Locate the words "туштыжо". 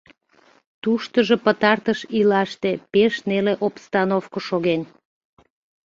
0.81-1.35